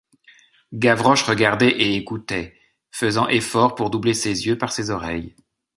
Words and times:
Gavroche 0.73 1.21
regardait 1.27 1.69
et 1.79 1.95
écoutait, 1.95 2.59
faisant 2.89 3.27
effort 3.27 3.75
pour 3.75 3.91
doubler 3.91 4.15
ses 4.15 4.47
yeux 4.47 4.57
par 4.57 4.71
ses 4.71 4.89
oreilles. 4.89 5.35